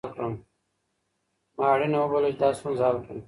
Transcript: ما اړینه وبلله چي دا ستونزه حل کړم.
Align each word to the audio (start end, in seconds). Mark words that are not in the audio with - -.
ما 1.57 1.65
اړینه 1.73 1.97
وبلله 1.99 2.29
چي 2.35 2.39
دا 2.41 2.49
ستونزه 2.57 2.83
حل 2.87 2.97
کړم. 3.05 3.17